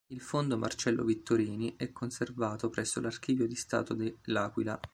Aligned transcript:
Il 0.07 0.19
fondo 0.19 0.57
"Marcello 0.57 1.03
Vittorini" 1.03 1.75
è 1.77 1.91
conservato 1.91 2.71
presso 2.71 2.99
l'Archivio 3.01 3.45
di 3.45 3.53
Stato 3.53 3.93
di 3.93 4.11
L'Aquila. 4.23 4.79